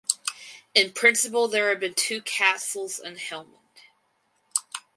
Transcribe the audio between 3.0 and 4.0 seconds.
Helmond.